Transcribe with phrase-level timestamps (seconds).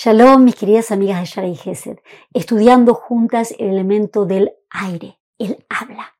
[0.00, 1.96] Shalom, mis queridas amigas de Shara y Gesed,
[2.32, 6.14] estudiando juntas el elemento del aire, el habla,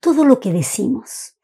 [0.00, 1.36] todo lo que decimos.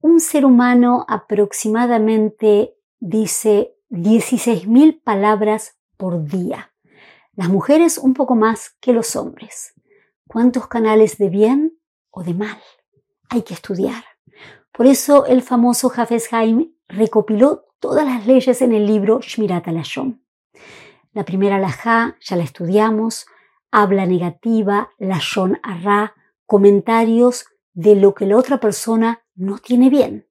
[0.00, 6.72] Un ser humano aproximadamente dice 16.000 palabras por día.
[7.34, 9.74] Las mujeres un poco más que los hombres.
[10.26, 12.58] ¿Cuántos canales de bien o de mal?
[13.28, 14.02] Hay que estudiar.
[14.72, 20.20] Por eso el famoso Hafez Haim recopiló todas las leyes en el libro Shmirat al-Ashom.
[21.18, 23.26] La primera laja ya la estudiamos,
[23.72, 26.14] habla negativa, lashon arra,
[26.46, 30.28] comentarios de lo que la otra persona no tiene bien,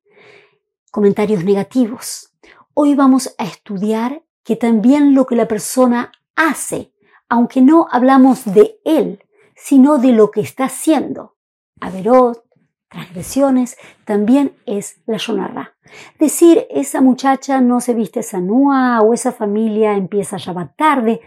[0.89, 2.31] comentarios negativos.
[2.73, 6.93] Hoy vamos a estudiar que también lo que la persona hace,
[7.27, 9.21] aunque no hablamos de él,
[9.57, 11.35] sino de lo que está haciendo.
[11.81, 12.45] Averot,
[12.89, 15.75] transgresiones, también es la shonarra.
[16.19, 21.21] Decir esa muchacha no se viste sanúa o esa familia empieza ya tarde,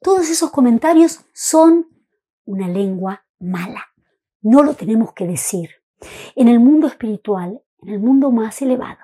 [0.00, 1.88] todos esos comentarios son
[2.44, 3.86] una lengua mala.
[4.42, 5.70] No lo tenemos que decir.
[6.36, 8.98] En el mundo espiritual, en el mundo más elevado,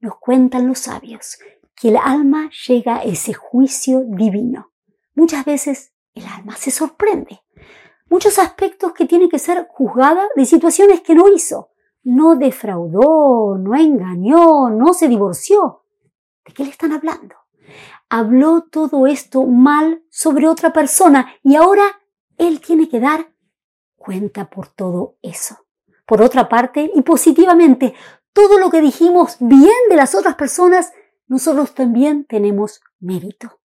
[0.00, 1.38] nos cuentan los sabios
[1.76, 4.72] que el alma llega a ese juicio divino.
[5.14, 7.40] Muchas veces el alma se sorprende
[8.14, 11.70] muchos aspectos que tiene que ser juzgada de situaciones que no hizo.
[12.04, 15.82] No defraudó, no engañó, no se divorció.
[16.46, 17.34] ¿De qué le están hablando?
[18.08, 21.82] Habló todo esto mal sobre otra persona y ahora
[22.38, 23.32] él tiene que dar
[23.96, 25.56] cuenta por todo eso.
[26.06, 27.94] Por otra parte, y positivamente,
[28.32, 30.92] todo lo que dijimos bien de las otras personas,
[31.26, 33.58] nosotros también tenemos mérito.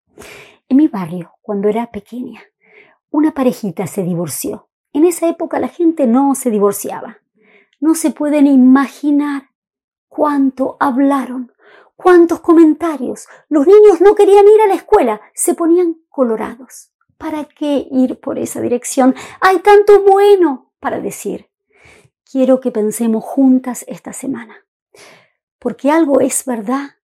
[0.68, 2.42] En mi barrio, cuando era pequeña,
[3.10, 4.68] una parejita se divorció.
[4.92, 7.18] En esa época la gente no se divorciaba.
[7.80, 9.50] No se pueden imaginar
[10.08, 11.52] cuánto hablaron,
[11.96, 13.26] cuántos comentarios.
[13.48, 16.92] Los niños no querían ir a la escuela, se ponían colorados.
[17.18, 19.14] ¿Para qué ir por esa dirección?
[19.40, 21.50] Hay tanto bueno para decir.
[22.30, 24.64] Quiero que pensemos juntas esta semana.
[25.58, 26.96] Porque algo es verdad,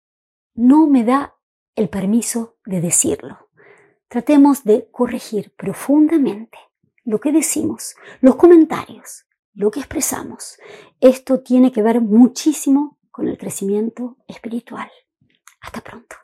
[0.55, 1.35] no me da
[1.75, 3.46] el permiso de decirlo.
[4.09, 6.59] Tratemos de corregir profundamente
[7.05, 10.59] lo que decimos, los comentarios, lo que expresamos.
[11.01, 14.91] Esto tiene que ver muchísimo con el crecimiento espiritual.
[15.61, 16.17] Hasta pronto.